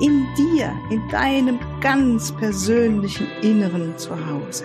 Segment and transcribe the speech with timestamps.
[0.00, 4.64] In dir, in deinem ganz persönlichen Inneren Zuhause.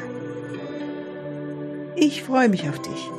[1.96, 3.10] Ich freue mich auf dich.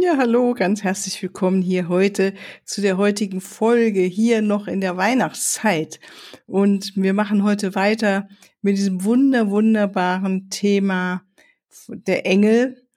[0.00, 2.32] Ja, hallo, ganz herzlich willkommen hier heute
[2.64, 6.00] zu der heutigen Folge hier noch in der Weihnachtszeit.
[6.46, 8.26] Und wir machen heute weiter
[8.62, 11.24] mit diesem wunder, wunderbaren Thema
[11.88, 12.88] der Engel,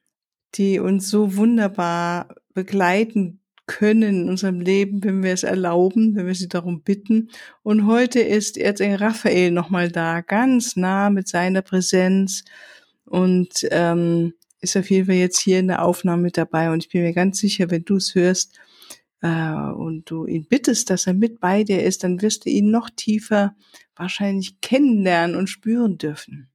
[0.55, 6.35] die uns so wunderbar begleiten können in unserem Leben, wenn wir es erlauben, wenn wir
[6.35, 7.29] sie darum bitten.
[7.61, 12.43] Und heute ist Erzengel Raphael nochmal da, ganz nah mit seiner Präsenz
[13.05, 16.71] und ähm, ist auf jeden Fall jetzt hier in der Aufnahme mit dabei.
[16.71, 18.59] Und ich bin mir ganz sicher, wenn du es hörst
[19.21, 22.71] äh, und du ihn bittest, dass er mit bei dir ist, dann wirst du ihn
[22.71, 23.55] noch tiefer
[23.95, 26.49] wahrscheinlich kennenlernen und spüren dürfen.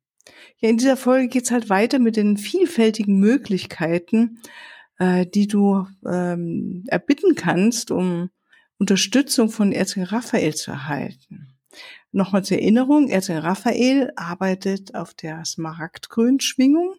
[0.59, 4.41] Ja, in dieser Folge geht's halt weiter mit den vielfältigen Möglichkeiten,
[4.99, 8.31] äh, die du ähm, erbitten kannst, um
[8.79, 11.55] Unterstützung von Erzengel Raphael zu erhalten.
[12.13, 16.95] Nochmal zur Erinnerung, Erzengel Raphael arbeitet auf der Smaragdgrün-Schwingung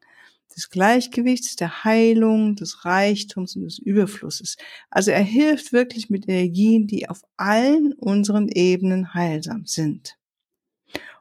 [0.55, 4.57] des Gleichgewichts, der Heilung, des Reichtums und des Überflusses.
[4.89, 10.17] Also er hilft wirklich mit Energien, die auf allen unseren Ebenen heilsam sind.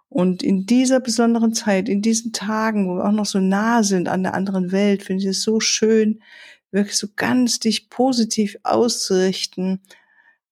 [0.09, 4.09] Und in dieser besonderen Zeit, in diesen Tagen, wo wir auch noch so nah sind
[4.09, 6.23] an der anderen Welt, finde ich es so schön,
[6.71, 9.83] wirklich so ganz dich positiv auszurichten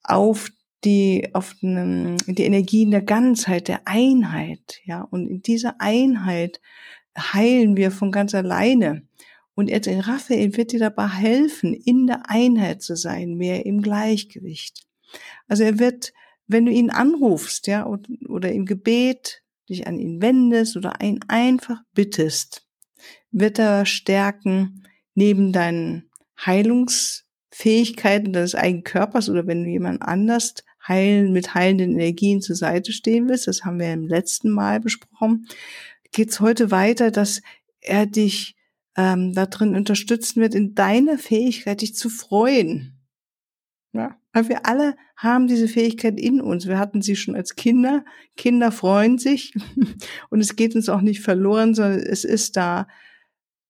[0.02, 0.50] auf
[0.84, 5.02] die, auf die Energien der Ganzheit, der Einheit, ja.
[5.02, 6.60] Und in dieser Einheit
[7.18, 9.02] heilen wir von ganz alleine.
[9.54, 14.86] Und Erzengel Raphael wird dir dabei helfen, in der Einheit zu sein, mehr im Gleichgewicht.
[15.48, 16.12] Also er wird,
[16.46, 17.86] wenn du ihn anrufst, ja,
[18.28, 22.66] oder im Gebet dich an ihn wendest oder ihn einfach bittest,
[23.30, 24.82] wird er stärken
[25.16, 26.08] neben deinen
[26.44, 30.54] Heilungsfähigkeiten deines eigenen Körpers oder wenn du jemand anders
[30.86, 35.48] heilen, mit heilenden Energien zur Seite stehen willst, das haben wir im letzten Mal besprochen,
[36.12, 37.42] geht's heute weiter, dass
[37.80, 38.56] er dich
[38.96, 42.92] ähm, darin unterstützen wird, in deiner Fähigkeit, dich zu freuen.
[43.92, 46.66] Ja, weil wir alle haben diese Fähigkeit in uns.
[46.66, 48.04] Wir hatten sie schon als Kinder.
[48.36, 49.54] Kinder freuen sich
[50.30, 52.86] und es geht uns auch nicht verloren, sondern es ist da.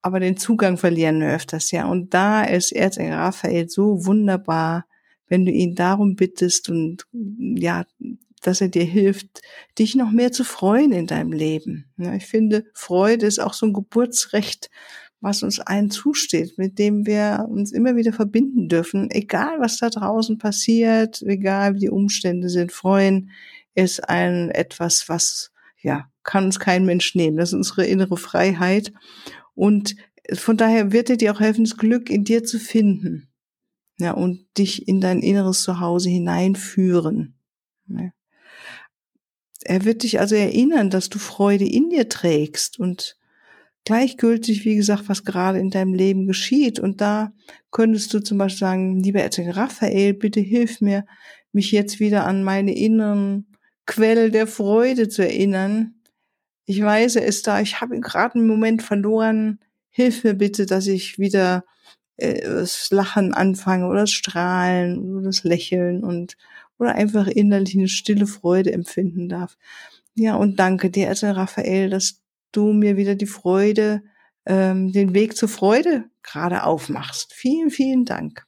[0.06, 1.89] Aber den Zugang verlieren wir öfters, ja.
[1.89, 4.87] Und da ist Erzengel Raphael so wunderbar,
[5.27, 7.84] wenn du ihn darum bittest und ja,
[8.41, 9.43] dass er dir hilft,
[9.81, 11.87] dich noch mehr zu freuen in deinem Leben.
[11.97, 14.71] Ja, ich finde, Freude ist auch so ein Geburtsrecht,
[15.21, 19.91] was uns allen zusteht, mit dem wir uns immer wieder verbinden dürfen, egal was da
[19.91, 22.71] draußen passiert, egal wie die Umstände sind.
[22.71, 23.33] Freuen
[23.75, 25.50] ist ein etwas, was
[25.83, 27.39] ja kann uns kein Mensch nehmen.
[27.39, 28.93] Das ist unsere innere Freiheit
[29.56, 29.97] und
[30.33, 33.28] von daher wird er dir auch helfen, das Glück in dir zu finden.
[33.99, 37.34] Ja, und dich in dein inneres Zuhause hineinführen.
[37.89, 38.11] Ja.
[39.65, 43.16] Er wird dich also erinnern, dass du Freude in dir trägst und
[43.84, 46.78] gleichgültig, wie gesagt, was gerade in deinem Leben geschieht.
[46.78, 47.33] Und da
[47.71, 51.06] könntest du zum Beispiel sagen, lieber Erzengel Raphael, bitte hilf mir,
[51.53, 53.47] mich jetzt wieder an meine inneren
[53.87, 55.96] Quelle der Freude zu erinnern.
[56.66, 59.60] Ich weiß, er ist da, ich habe ihn gerade einen Moment verloren.
[59.91, 61.65] Hilf mir bitte, dass ich wieder
[62.16, 66.37] äh, das Lachen anfange oder das Strahlen oder das Lächeln und
[66.78, 69.56] oder einfach innerlich eine stille Freude empfinden darf.
[70.15, 72.21] Ja, und danke dir, also Raphael, dass
[72.53, 74.03] du mir wieder die Freude,
[74.47, 77.33] ähm, den Weg zur Freude gerade aufmachst.
[77.34, 78.47] Vielen, vielen Dank.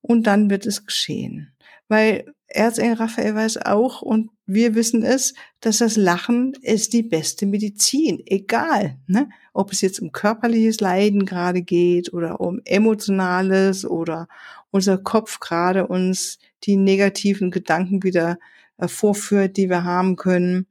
[0.00, 1.52] Und dann wird es geschehen.
[1.88, 7.46] Weil Erzengel Raphael weiß auch und wir wissen es, dass das Lachen ist die beste
[7.46, 8.22] Medizin.
[8.26, 9.28] Egal, ne?
[9.52, 14.28] ob es jetzt um körperliches Leiden gerade geht oder um emotionales oder
[14.70, 18.38] unser Kopf gerade uns die negativen Gedanken wieder
[18.78, 20.66] äh, vorführt, die wir haben können.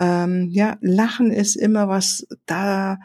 [0.00, 2.98] Ähm, ja, Lachen ist immer was, da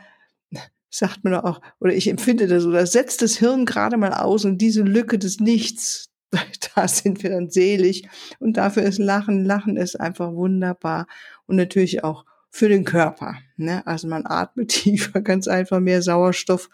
[0.89, 4.59] sagt man auch, oder ich empfinde das, oder setzt das Hirn gerade mal aus und
[4.59, 6.09] diese Lücke des Nichts,
[6.75, 8.07] da sind wir dann selig.
[8.39, 11.07] Und dafür ist Lachen, Lachen ist einfach wunderbar
[11.45, 13.35] und natürlich auch für den Körper.
[13.55, 13.85] Ne?
[13.85, 16.69] Also man atmet tiefer, ganz einfach mehr Sauerstoff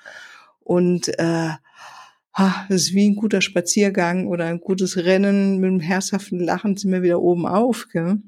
[0.60, 1.52] und äh,
[2.34, 6.78] ha, das ist wie ein guter Spaziergang oder ein gutes Rennen mit einem herzhaften Lachen
[6.78, 8.20] sind wir wieder oben auf, gell?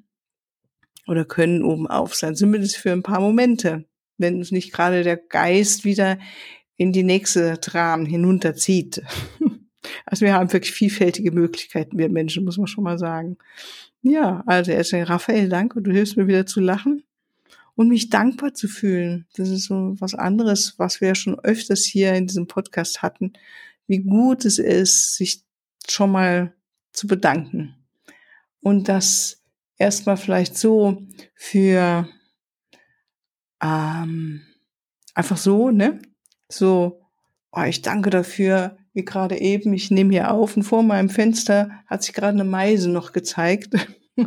[1.07, 3.85] Oder können oben auf sein, zumindest für ein paar Momente,
[4.17, 6.17] wenn uns nicht gerade der Geist wieder
[6.77, 9.01] in die nächste Tram hinunterzieht.
[10.05, 13.37] Also wir haben wirklich vielfältige Möglichkeiten, wir Menschen, muss man schon mal sagen.
[14.01, 17.03] Ja, also erstmal Raphael, danke, du hilfst mir wieder zu lachen
[17.75, 19.25] und mich dankbar zu fühlen.
[19.35, 23.33] Das ist so was anderes, was wir schon öfters hier in diesem Podcast hatten,
[23.87, 25.43] wie gut es ist, sich
[25.87, 26.53] schon mal
[26.93, 27.75] zu bedanken.
[28.61, 29.43] Und das
[29.77, 31.03] erstmal vielleicht so
[31.35, 32.07] für
[33.61, 34.41] ähm,
[35.13, 35.99] einfach so, ne?
[36.49, 37.01] So,
[37.51, 41.69] oh, ich danke dafür, wie gerade eben, ich nehme hier auf und vor meinem Fenster
[41.85, 43.75] hat sich gerade eine Meise noch gezeigt.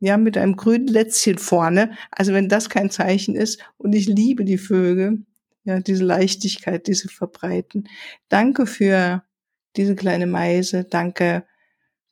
[0.00, 1.90] ja, mit einem grünen Lätzchen vorne.
[2.12, 5.26] Also wenn das kein Zeichen ist und ich liebe die Vögel,
[5.64, 7.88] ja, diese Leichtigkeit, diese verbreiten.
[8.28, 9.24] Danke für
[9.76, 10.84] diese kleine Meise.
[10.84, 11.44] Danke,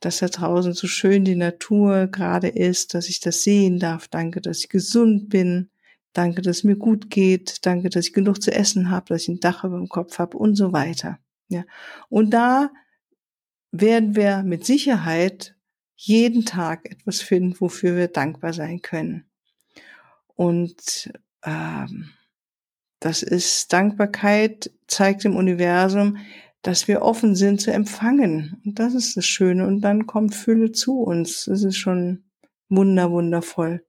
[0.00, 4.08] dass da draußen so schön die Natur gerade ist, dass ich das sehen darf.
[4.08, 5.70] Danke, dass ich gesund bin.
[6.12, 7.64] Danke, dass es mir gut geht.
[7.64, 10.36] Danke, dass ich genug zu essen habe, dass ich ein Dach über dem Kopf habe
[10.36, 11.20] und so weiter.
[11.48, 11.64] Ja.
[12.08, 12.70] Und da
[13.72, 15.56] werden wir mit Sicherheit
[15.96, 19.24] jeden Tag etwas finden, wofür wir dankbar sein können.
[20.34, 21.10] Und
[21.44, 22.10] ähm,
[23.00, 26.18] das ist Dankbarkeit, zeigt im Universum,
[26.62, 28.60] dass wir offen sind zu empfangen.
[28.64, 29.66] Und das ist das Schöne.
[29.66, 31.44] Und dann kommt Fülle zu uns.
[31.46, 32.24] Das ist schon
[32.68, 33.84] wunder, wundervoll.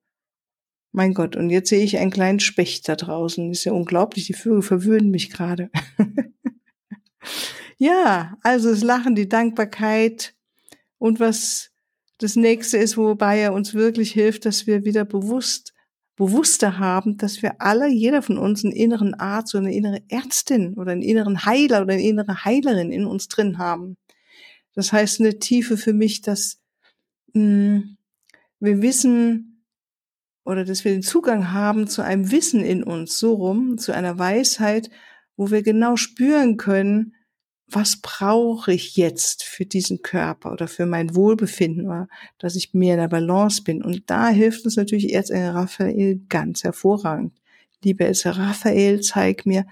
[0.92, 3.50] Mein Gott, und jetzt sehe ich einen kleinen Specht da draußen.
[3.50, 5.70] Das ist ja unglaublich, die Vögel verwöhnen mich gerade.
[7.78, 10.36] ja, also das Lachen, die Dankbarkeit
[10.98, 11.72] und was
[12.18, 15.74] das nächste ist, wobei er uns wirklich hilft, dass wir wieder bewusst,
[16.18, 20.74] bewusster haben, dass wir alle, jeder von uns einen inneren Arzt oder eine innere Ärztin
[20.74, 23.96] oder einen inneren Heiler oder eine innere Heilerin in uns drin haben.
[24.76, 26.60] Das heißt eine Tiefe für mich, dass
[27.34, 27.98] mh, hm,
[28.60, 29.64] wir wissen
[30.44, 34.20] oder dass wir den Zugang haben zu einem Wissen in uns, so rum, zu einer
[34.20, 34.90] Weisheit,
[35.38, 37.14] wo wir genau spüren können,
[37.72, 42.08] was brauche ich jetzt für diesen Körper oder für mein Wohlbefinden oder
[42.40, 43.84] dass ich mehr in der Balance bin.
[43.84, 47.34] Und da hilft uns natürlich Erzengel Raphael ganz hervorragend.
[47.84, 49.66] Lieber Erzengel Raphael, zeig mir,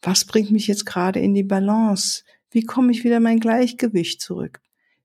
[0.00, 2.22] was bringt mich jetzt gerade in die Balance?
[2.50, 4.60] Wie komme ich wieder mein Gleichgewicht zurück?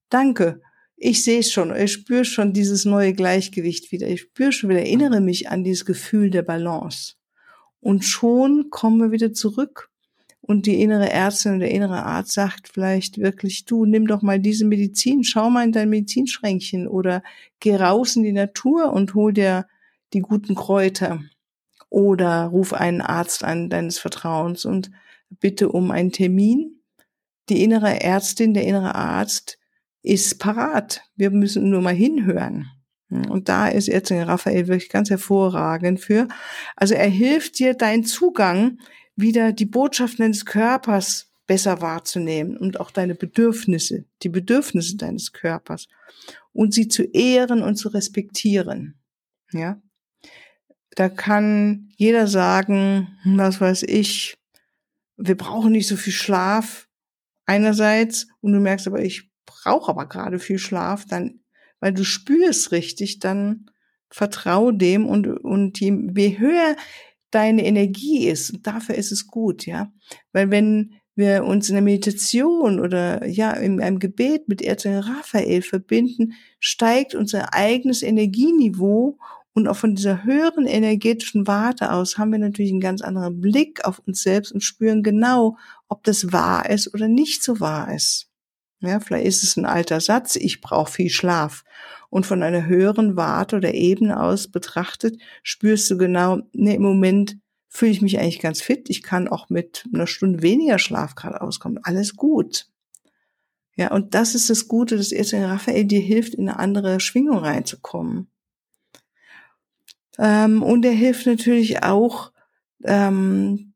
[0.10, 0.62] Danke.
[0.96, 4.08] Ich sehe es schon, ich spüre schon dieses neue Gleichgewicht wieder.
[4.08, 7.16] Ich spüre schon wieder, erinnere mich an dieses Gefühl der Balance.
[7.81, 9.90] Und schon kommen wir wieder zurück
[10.45, 14.40] und die innere Ärztin oder der innere Arzt sagt vielleicht wirklich, du nimm doch mal
[14.40, 17.24] diese Medizin, schau mal in dein Medizinschränkchen oder
[17.62, 19.68] geh raus in die Natur und hol dir
[20.12, 21.22] die guten Kräuter
[21.90, 24.92] oder ruf einen Arzt an deines Vertrauens und
[25.30, 26.81] bitte um einen Termin.
[27.48, 29.60] Die innere Ärztin, der innere Arzt
[30.01, 31.04] ist parat.
[31.16, 32.68] Wir müssen nur mal hinhören.
[33.30, 36.28] Und da ist Erzengel Raphael wirklich ganz hervorragend für.
[36.75, 38.80] Also er hilft dir, deinen Zugang
[39.15, 45.88] wieder die Botschaft deines Körpers besser wahrzunehmen und auch deine Bedürfnisse, die Bedürfnisse deines Körpers
[46.54, 49.00] und sie zu ehren und zu respektieren.
[49.51, 49.81] Ja.
[50.95, 54.38] Da kann jeder sagen, was weiß ich,
[55.18, 56.88] wir brauchen nicht so viel Schlaf
[57.45, 61.41] einerseits und du merkst aber, ich brauche aber gerade viel Schlaf, dann,
[61.79, 63.70] weil du spürst richtig, dann
[64.10, 66.75] vertrau dem und, und je höher
[67.34, 68.52] deine Energie ist.
[68.52, 69.92] Und dafür ist es gut, ja.
[70.32, 75.62] Weil wenn wir uns in der Meditation oder ja in einem Gebet mit Erzengel Raphael
[75.62, 79.18] verbinden, steigt unser eigenes Energieniveau
[79.54, 83.86] und auch von dieser höheren energetischen Warte aus haben wir natürlich einen ganz anderen Blick
[83.86, 88.33] auf uns selbst und spüren genau, ob das wahr ist oder nicht so wahr ist.
[88.84, 91.63] Ja, vielleicht ist es ein alter Satz, ich brauche viel Schlaf.
[92.10, 97.38] Und von einer höheren Warte oder Ebene aus betrachtet, spürst du genau, nee, im Moment
[97.70, 98.90] fühle ich mich eigentlich ganz fit.
[98.90, 101.80] Ich kann auch mit einer Stunde weniger Schlaf gerade auskommen.
[101.82, 102.68] Alles gut.
[103.75, 107.40] Ja, und das ist das Gute, dass Erzengel Raphael dir hilft, in eine andere Schwingung
[107.40, 108.28] reinzukommen.
[110.20, 112.32] Ähm, und er hilft natürlich auch,
[112.84, 113.74] ähm,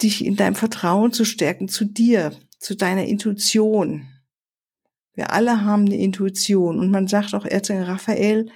[0.00, 4.08] dich in deinem Vertrauen zu stärken zu dir, zu deiner Intuition.
[5.14, 8.50] Wir alle haben eine Intuition und man sagt auch Erzengel Raphael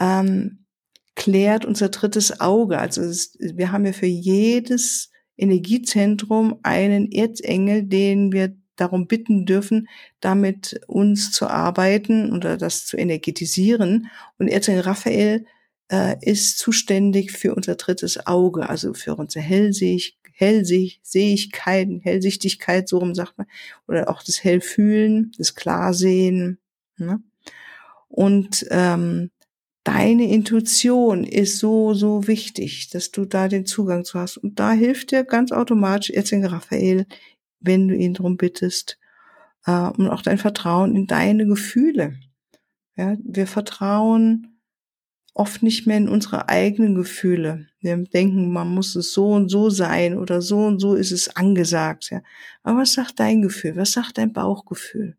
[0.00, 0.64] ähm,
[1.14, 2.78] klärt unser drittes Auge.
[2.78, 9.88] Also es, wir haben ja für jedes Energiezentrum einen Erzengel, den wir darum bitten dürfen,
[10.20, 14.10] damit uns zu arbeiten oder das zu energetisieren.
[14.38, 15.46] Und Erzengel Raphael
[15.90, 23.14] äh, ist zuständig für unser drittes Auge, also für unsere Hellsicht, Hellsehigkeit, Hellsichtigkeit, so rum
[23.14, 23.46] sagt man,
[23.86, 26.58] oder auch das Hellfühlen, das Klarsehen.
[26.96, 27.22] Ne?
[28.08, 29.30] Und ähm,
[29.84, 34.36] deine Intuition ist so, so wichtig, dass du da den Zugang zu hast.
[34.36, 37.06] Und da hilft dir ganz automatisch Erzengel Raphael,
[37.60, 38.98] wenn du ihn darum bittest,
[39.66, 42.18] äh, und auch dein Vertrauen in deine Gefühle.
[42.96, 44.51] Ja, wir vertrauen
[45.34, 47.66] oft nicht mehr in unsere eigenen Gefühle.
[47.80, 51.34] Wir denken, man muss es so und so sein oder so und so ist es
[51.36, 52.10] angesagt.
[52.10, 52.22] Ja.
[52.62, 53.76] Aber was sagt dein Gefühl?
[53.76, 55.16] Was sagt dein Bauchgefühl?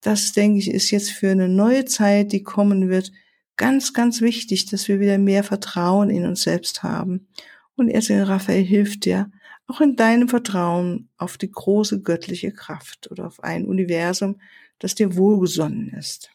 [0.00, 3.12] Das, denke ich, ist jetzt für eine neue Zeit, die kommen wird,
[3.56, 7.28] ganz, ganz wichtig, dass wir wieder mehr Vertrauen in uns selbst haben.
[7.76, 9.30] Und Erzengel Raphael hilft dir,
[9.66, 14.40] auch in deinem Vertrauen auf die große göttliche Kraft oder auf ein Universum,
[14.78, 16.30] das dir wohlgesonnen ist.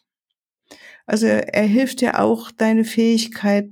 [1.08, 3.70] Also er hilft dir auch, deine Fähigkeit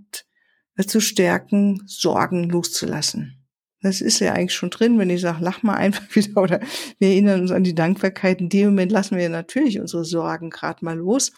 [0.77, 3.45] äh, zu stärken, Sorgen loszulassen.
[3.83, 6.61] Das ist ja eigentlich schon drin, wenn ich sage, lach mal einfach wieder oder
[6.99, 8.41] wir erinnern uns an die Dankbarkeit.
[8.41, 11.31] In dem Moment lassen wir natürlich unsere Sorgen gerade mal los.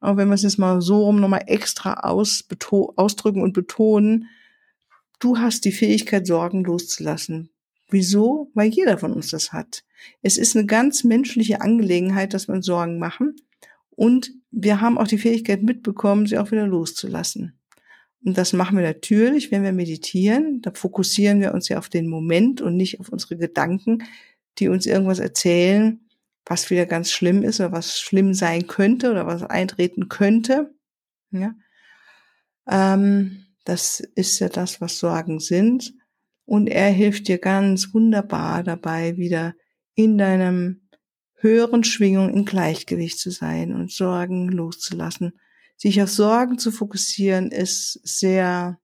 [0.00, 2.48] Aber wenn wir es jetzt mal so rum nochmal extra aus,
[2.96, 4.30] ausdrücken und betonen,
[5.18, 7.50] du hast die Fähigkeit, Sorgen loszulassen.
[7.90, 8.50] Wieso?
[8.54, 9.84] Weil jeder von uns das hat.
[10.22, 13.36] Es ist eine ganz menschliche Angelegenheit, dass wir uns Sorgen machen.
[13.90, 17.58] Und wir haben auch die Fähigkeit mitbekommen, sie auch wieder loszulassen.
[18.24, 20.62] Und das machen wir natürlich, wenn wir meditieren.
[20.62, 24.02] Da fokussieren wir uns ja auf den Moment und nicht auf unsere Gedanken,
[24.58, 26.00] die uns irgendwas erzählen,
[26.46, 30.74] was wieder ganz schlimm ist oder was schlimm sein könnte oder was eintreten könnte.
[31.30, 31.54] Ja.
[32.66, 35.92] Ähm, das ist ja das, was Sorgen sind.
[36.46, 39.54] Und er hilft dir ganz wunderbar dabei, wieder
[39.94, 40.85] in deinem
[41.36, 45.38] höheren Schwingung in Gleichgewicht zu sein und Sorgen loszulassen.
[45.76, 48.78] Sich auf Sorgen zu fokussieren ist sehr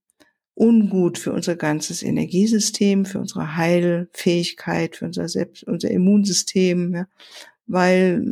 [0.54, 7.06] ungut für unser ganzes Energiesystem, für unsere Heilfähigkeit, für unser Selbst, unser Immunsystem, ja,
[7.66, 8.22] weil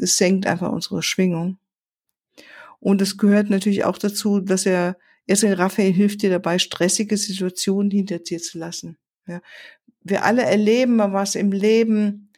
[0.00, 1.58] es senkt einfach unsere Schwingung.
[2.80, 4.96] Und es gehört natürlich auch dazu, dass er,
[5.26, 8.98] erst Raphael hilft dir dabei, stressige Situationen hinter dir zu lassen.
[9.26, 9.40] Ja.
[10.02, 12.29] Wir alle erleben mal was im Leben,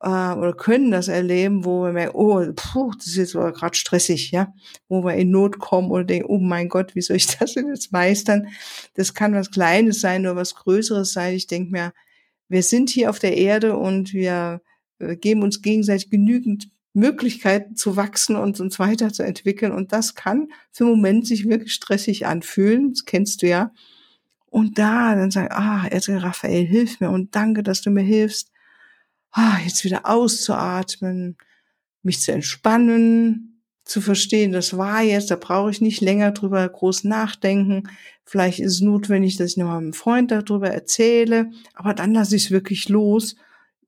[0.00, 4.30] äh, oder können das erleben, wo wir merken, oh, puh, das ist jetzt gerade stressig,
[4.30, 4.52] ja,
[4.88, 7.68] wo wir in Not kommen oder denken, oh mein Gott, wie soll ich das denn
[7.68, 8.48] jetzt meistern?
[8.94, 11.34] Das kann was Kleines sein oder was Größeres sein.
[11.34, 11.92] Ich denke mir,
[12.48, 14.62] wir sind hier auf der Erde und wir
[14.98, 19.72] äh, geben uns gegenseitig genügend Möglichkeiten zu wachsen und uns weiterzuentwickeln.
[19.72, 22.92] Und das kann für einen Moment sich wirklich stressig anfühlen.
[22.92, 23.72] Das kennst du ja.
[24.46, 28.49] Und da dann sagen, ah, Raphael, hilf mir und danke, dass du mir hilfst
[29.64, 31.36] jetzt wieder auszuatmen,
[32.02, 37.04] mich zu entspannen, zu verstehen, das war jetzt, da brauche ich nicht länger drüber groß
[37.04, 37.88] nachdenken.
[38.24, 42.46] Vielleicht ist es notwendig, dass ich nochmal einem Freund darüber erzähle, aber dann lasse ich
[42.46, 43.34] es wirklich los.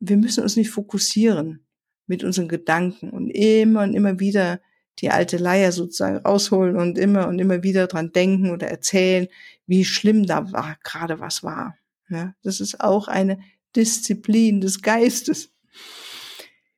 [0.01, 1.65] Wir müssen uns nicht fokussieren
[2.07, 4.61] mit unseren Gedanken und immer und immer wieder
[4.99, 9.29] die alte Leier sozusagen rausholen und immer und immer wieder dran denken oder erzählen,
[9.67, 11.77] wie schlimm da war, gerade was war.
[12.09, 13.39] Ja, das ist auch eine
[13.77, 15.51] Disziplin des Geistes.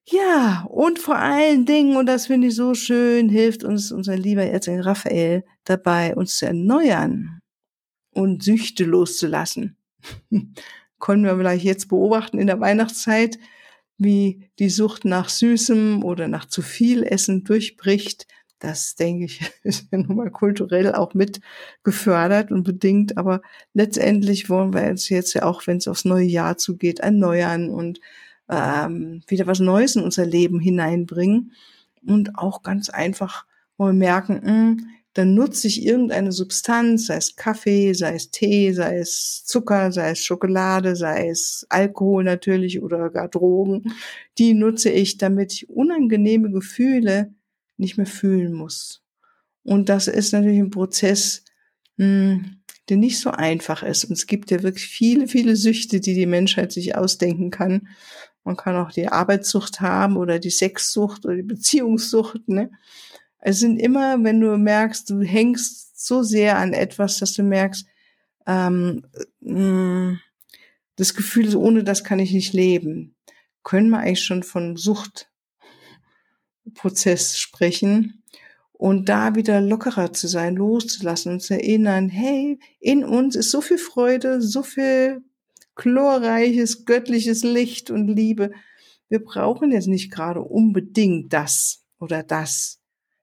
[0.07, 4.45] Ja, und vor allen Dingen, und das finde ich so schön, hilft uns unser lieber
[4.45, 7.41] Erzengel Raphael dabei, uns zu erneuern
[8.13, 9.77] und Süchte loszulassen.
[11.01, 13.39] Können wir vielleicht jetzt beobachten in der Weihnachtszeit,
[13.97, 18.27] wie die Sucht nach Süßem oder nach zu viel Essen durchbricht.
[18.64, 21.40] Das, denke ich, ist ja nun mal kulturell auch mit
[21.83, 23.18] gefördert und bedingt.
[23.18, 23.42] Aber
[23.75, 28.00] letztendlich wollen wir uns jetzt ja auch, wenn es aufs neue Jahr zugeht, erneuern und
[28.49, 31.52] ähm, wieder was Neues in unser Leben hineinbringen.
[32.06, 33.44] Und auch ganz einfach
[33.76, 38.73] wir merken, mh, hm, dann nutze ich irgendeine Substanz, sei es Kaffee, sei es Tee,
[38.73, 43.94] sei es Zucker, sei es Schokolade, sei es Alkohol natürlich oder gar Drogen,
[44.38, 47.33] die nutze ich, damit ich unangenehme Gefühle
[47.76, 49.02] nicht mehr fühlen muss.
[49.62, 51.45] Und das ist natürlich ein Prozess,
[51.97, 54.04] hm, der nicht so einfach ist.
[54.04, 57.88] Und es gibt ja wirklich viele, viele Süchte, die die Menschheit sich ausdenken kann.
[58.45, 62.47] Man kann auch die Arbeitssucht haben oder die Sexsucht oder die Beziehungssucht.
[62.47, 62.71] Ne?
[63.38, 67.87] Es sind immer, wenn du merkst, du hängst so sehr an etwas, dass du merkst,
[68.47, 69.07] ähm,
[69.43, 70.21] hm,
[70.97, 73.16] das Gefühl ohne das kann ich nicht leben.
[73.62, 75.31] Können wir eigentlich schon von Sucht
[76.75, 78.23] Prozess sprechen
[78.73, 83.61] und da wieder lockerer zu sein, loszulassen und zu erinnern, hey, in uns ist so
[83.61, 85.23] viel Freude, so viel
[85.76, 88.52] chlorreiches, göttliches Licht und Liebe.
[89.09, 92.81] Wir brauchen jetzt nicht gerade unbedingt das oder das.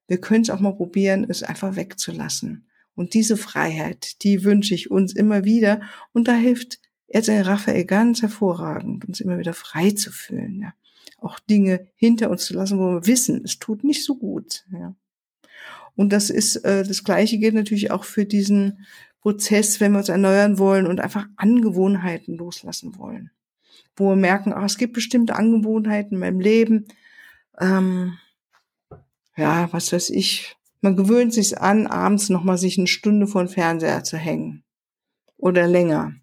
[0.08, 2.67] Wir können es auch mal probieren, es einfach wegzulassen.
[2.96, 5.81] Und diese Freiheit, die wünsche ich uns immer wieder.
[6.13, 10.74] Und da hilft Erzengel Raphael ganz hervorragend, uns immer wieder frei zu fühlen, ja.
[11.22, 14.94] Auch Dinge hinter uns zu lassen, wo wir wissen, es tut nicht so gut, ja.
[15.96, 18.86] Und das ist, äh, das Gleiche gilt natürlich auch für diesen
[19.22, 23.30] Prozess, wenn wir uns erneuern wollen und einfach Angewohnheiten loslassen wollen.
[23.96, 26.88] Wo wir merken, ach, es gibt bestimmte Angewohnheiten in meinem Leben,
[27.60, 28.18] ähm,
[29.38, 33.50] ja, was weiß ich, man gewöhnt sich an, abends nochmal sich eine Stunde vor den
[33.50, 34.63] Fernseher zu hängen.
[35.38, 36.16] Oder länger.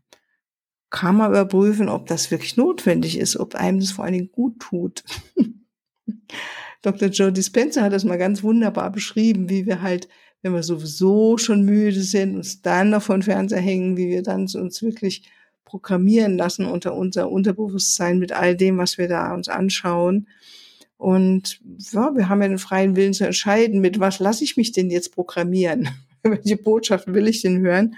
[0.91, 4.59] Kann man überprüfen, ob das wirklich notwendig ist, ob einem das vor allen Dingen gut
[4.61, 5.05] tut.
[6.83, 7.09] Dr.
[7.09, 10.09] Joe Dispenza hat das mal ganz wunderbar beschrieben, wie wir halt,
[10.43, 14.23] wenn wir sowieso schon müde sind, uns dann noch vor den Fernseher hängen, wie wir
[14.23, 15.29] dann uns wirklich
[15.65, 20.27] programmieren lassen unter unser Unterbewusstsein mit all dem, was wir da uns anschauen
[20.99, 21.61] und
[21.93, 24.91] ja, wir haben ja den freien Willen zu entscheiden, mit was lasse ich mich denn
[24.91, 25.89] jetzt programmieren?
[26.25, 27.95] Welche Botschaft will ich denn hören?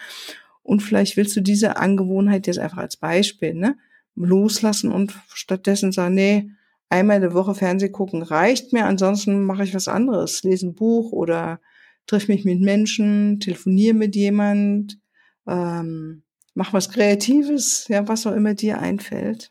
[0.70, 3.76] Und vielleicht willst du diese Angewohnheit jetzt einfach als Beispiel ne,
[4.14, 6.48] loslassen und stattdessen sagen, nee,
[6.88, 10.76] einmal in der Woche Fernseh gucken reicht mir, ansonsten mache ich was anderes, lese ein
[10.76, 11.60] Buch oder
[12.06, 15.00] triff mich mit Menschen, telefoniere mit jemand,
[15.48, 16.22] ähm,
[16.54, 19.50] mach was Kreatives, ja, was auch immer dir einfällt.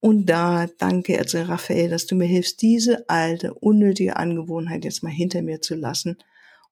[0.00, 5.08] Und da danke Erzähl Raphael, dass du mir hilfst, diese alte, unnötige Angewohnheit jetzt mal
[5.08, 6.18] hinter mir zu lassen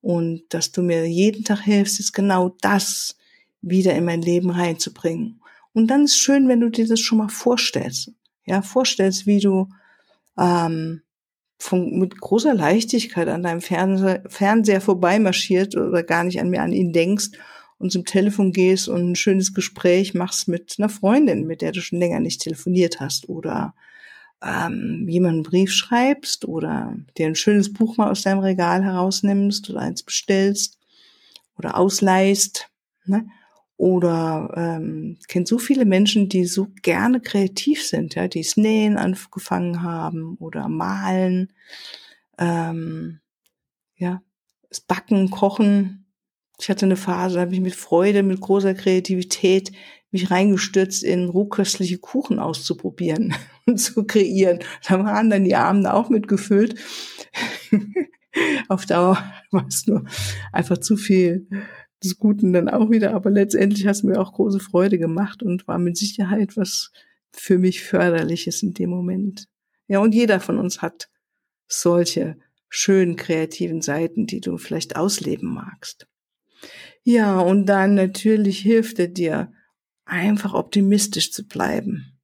[0.01, 3.17] und dass du mir jeden Tag hilfst, jetzt genau das
[3.63, 5.41] wieder in mein Leben reinzubringen.
[5.73, 8.13] Und dann ist schön, wenn du dir das schon mal vorstellst.
[8.47, 9.69] Ja, vorstellst, wie du
[10.39, 11.03] ähm,
[11.59, 16.73] von, mit großer Leichtigkeit an deinem Fernseher, Fernseher vorbeimarschiert oder gar nicht an mir an
[16.73, 17.31] ihn denkst
[17.79, 21.81] und zum Telefon gehst und ein schönes Gespräch machst mit einer Freundin, mit der du
[21.81, 23.75] schon länger nicht telefoniert hast oder
[24.43, 29.69] ähm, jemanden einen Brief schreibst oder dir ein schönes Buch mal aus deinem Regal herausnimmst
[29.71, 30.79] oder eins bestellst
[31.57, 32.69] oder ausleihst.
[33.05, 33.27] Ne?
[33.77, 38.99] Oder ähm, kennt so viele Menschen, die so gerne kreativ sind, ja, die das Nähen
[38.99, 41.53] angefangen haben oder malen,
[42.37, 43.21] ähm,
[43.97, 44.23] ja,
[44.69, 46.07] das Backen, Kochen,
[46.59, 49.73] ich hatte eine Phase, da habe ich mit Freude, mit großer Kreativität
[50.11, 53.35] mich reingestürzt, in rohköstliche Kuchen auszuprobieren
[53.77, 54.61] zu kreieren.
[54.87, 56.79] Da waren dann die Abende auch mitgefüllt.
[58.69, 60.05] Auf Dauer war es nur
[60.53, 61.49] einfach zu viel
[62.03, 63.15] des Guten dann auch wieder.
[63.15, 66.93] Aber letztendlich hat es mir auch große Freude gemacht und war mit Sicherheit was
[67.33, 69.47] für mich förderliches in dem Moment.
[69.87, 71.09] Ja, und jeder von uns hat
[71.67, 72.37] solche
[72.69, 76.07] schönen kreativen Seiten, die du vielleicht ausleben magst.
[77.03, 79.53] Ja, und dann natürlich hilft er dir,
[80.05, 82.20] einfach optimistisch zu bleiben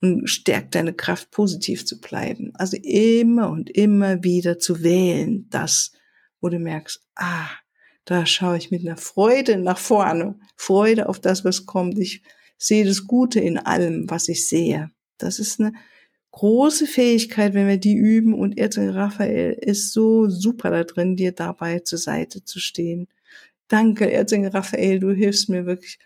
[0.00, 2.52] und stärkt deine Kraft, positiv zu bleiben.
[2.54, 5.92] Also immer und immer wieder zu wählen, das,
[6.40, 7.48] wo du merkst, ah,
[8.04, 11.98] da schaue ich mit einer Freude nach vorne, Freude auf das, was kommt.
[11.98, 12.22] Ich
[12.58, 14.90] sehe das Gute in allem, was ich sehe.
[15.18, 15.72] Das ist eine
[16.30, 21.32] große Fähigkeit, wenn wir die üben und Erzengel Raphael ist so super da drin, dir
[21.32, 23.08] dabei zur Seite zu stehen
[23.68, 25.98] Danke, Erzengel Raphael, du hilfst mir wirklich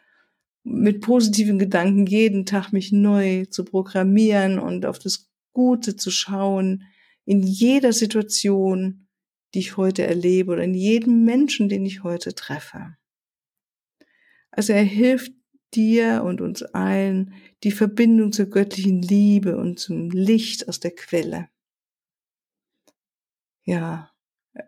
[0.63, 6.85] mit positiven Gedanken jeden Tag mich neu zu programmieren und auf das Gute zu schauen
[7.25, 9.09] in jeder Situation,
[9.55, 12.97] die ich heute erlebe oder in jedem Menschen, den ich heute treffe.
[14.51, 15.33] Also er hilft
[15.75, 21.49] dir und uns allen die Verbindung zur göttlichen Liebe und zum Licht aus der Quelle.
[23.65, 24.11] Ja,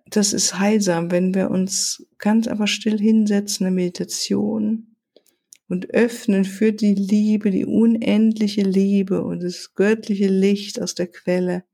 [0.06, 4.91] das ist heilsam, wenn wir uns ganz einfach still hinsetzen, eine Meditation
[5.72, 11.64] und öffnen für die Liebe, die unendliche Liebe und das göttliche Licht aus der Quelle.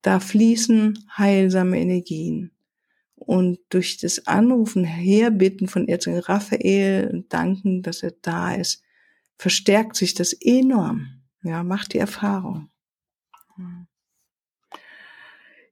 [0.00, 2.52] Da fließen heilsame Energien.
[3.16, 8.84] Und durch das Anrufen, Herbitten von Erzengel Raphael und danken, dass er da ist,
[9.36, 11.24] verstärkt sich das enorm.
[11.42, 12.70] Ja, macht die Erfahrung.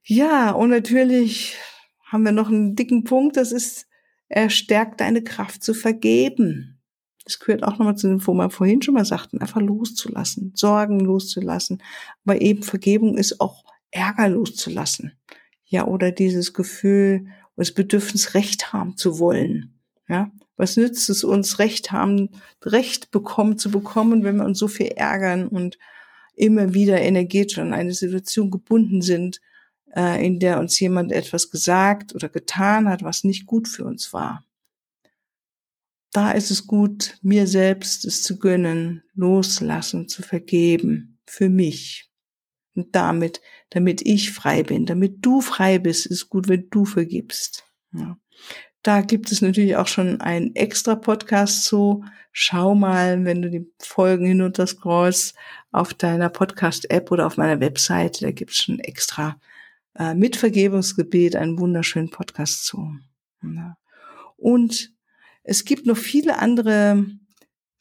[0.03, 1.55] Ja, und natürlich
[2.03, 3.87] haben wir noch einen dicken Punkt, das ist,
[4.27, 6.74] er stärkt deine Kraft zu vergeben.
[7.25, 10.99] Das gehört auch nochmal zu dem, wo wir vorhin schon mal sagten, einfach loszulassen, Sorgen
[10.99, 11.81] loszulassen.
[12.23, 15.13] Aber eben Vergebung ist auch Ärger loszulassen.
[15.65, 19.79] Ja, oder dieses Gefühl, das Bedürfnis, Recht haben zu wollen.
[20.07, 22.29] Ja, was nützt es uns, Recht haben,
[22.63, 25.77] Recht bekommen zu bekommen, wenn wir uns so viel ärgern und
[26.35, 29.41] immer wieder energetisch an eine Situation gebunden sind,
[29.95, 34.13] äh, in der uns jemand etwas gesagt oder getan hat, was nicht gut für uns
[34.13, 34.44] war.
[36.15, 42.09] Da ist es gut, mir selbst es zu gönnen, loslassen, zu vergeben, für mich.
[42.73, 47.65] Und damit, damit ich frei bin, damit du frei bist, ist gut, wenn du vergibst.
[47.91, 48.17] Ja.
[48.81, 52.05] Da gibt es natürlich auch schon einen extra Podcast zu.
[52.31, 55.35] Schau mal, wenn du die Folgen hinunter scrollst,
[55.73, 58.23] auf deiner Podcast-App oder auf meiner Webseite.
[58.23, 59.37] Da gibt es schon extra
[59.95, 62.95] äh, mit Vergebungsgebet einen wunderschönen Podcast zu.
[63.43, 63.75] Ja.
[64.37, 64.94] Und
[65.45, 67.05] es gibt noch viele andere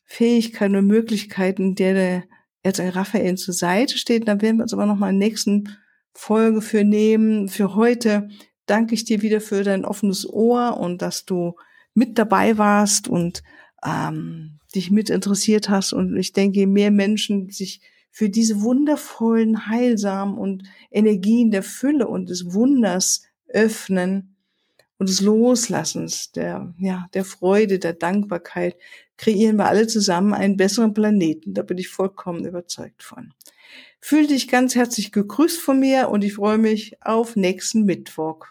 [0.04, 2.24] Fähigkeiten und Möglichkeiten, der der
[2.62, 4.28] Erzengel Raphael zur Seite steht.
[4.28, 5.76] Da werden wir uns aber noch mal in der nächsten
[6.12, 7.48] Folge für nehmen.
[7.48, 8.28] Für heute
[8.66, 11.54] danke ich dir wieder für dein offenes Ohr und dass du
[11.94, 13.42] mit dabei warst und
[13.84, 15.92] ähm, dich mit interessiert hast.
[15.92, 22.06] Und ich denke, je mehr Menschen sich für diese wundervollen, heilsamen und Energien der Fülle
[22.08, 24.33] und des Wunders öffnen
[25.04, 28.74] und des Loslassens, der, ja, der Freude, der Dankbarkeit,
[29.18, 31.52] kreieren wir alle zusammen einen besseren Planeten.
[31.52, 33.34] Da bin ich vollkommen überzeugt von.
[34.00, 38.46] Fühl dich ganz herzlich gegrüßt von mir und ich freue mich auf nächsten Mittwoch.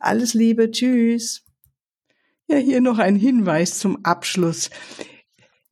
[0.00, 1.44] Alles Liebe, tschüss.
[2.48, 4.70] Ja, hier noch ein Hinweis zum Abschluss.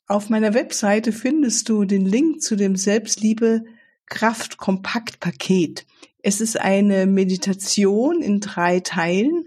[0.06, 3.64] Auf meiner Webseite findest du den Link zu dem Selbstliebe
[4.06, 5.86] Kraft Kompakt Paket.
[6.22, 9.46] Es ist eine Meditation in drei Teilen